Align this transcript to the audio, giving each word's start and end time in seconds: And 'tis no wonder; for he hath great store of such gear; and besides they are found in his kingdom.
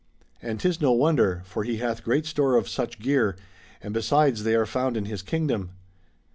And 0.41 0.59
'tis 0.59 0.81
no 0.81 0.93
wonder; 0.93 1.43
for 1.45 1.63
he 1.63 1.77
hath 1.77 2.03
great 2.03 2.25
store 2.25 2.55
of 2.55 2.67
such 2.67 2.97
gear; 2.97 3.35
and 3.83 3.93
besides 3.93 4.43
they 4.43 4.55
are 4.55 4.65
found 4.65 4.97
in 4.97 5.05
his 5.05 5.21
kingdom. 5.21 5.73